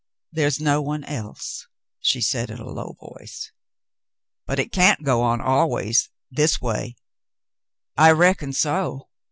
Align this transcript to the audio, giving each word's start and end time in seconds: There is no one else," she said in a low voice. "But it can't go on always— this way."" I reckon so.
There 0.31 0.47
is 0.47 0.59
no 0.59 0.81
one 0.81 1.03
else," 1.03 1.67
she 1.99 2.21
said 2.21 2.49
in 2.49 2.57
a 2.57 2.65
low 2.65 2.97
voice. 2.99 3.51
"But 4.47 4.57
it 4.57 4.71
can't 4.71 5.03
go 5.03 5.21
on 5.21 5.39
always— 5.41 6.09
this 6.39 6.59
way."" 6.59 6.95
I 7.97 8.09
reckon 8.09 8.51
so. 8.51 9.09